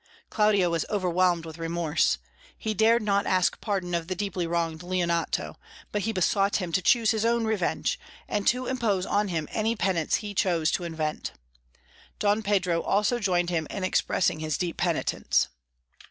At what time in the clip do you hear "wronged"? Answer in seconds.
4.47-4.81